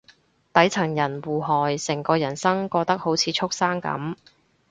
[0.51, 4.15] 底層人互害，成個人生過得好似畜生噉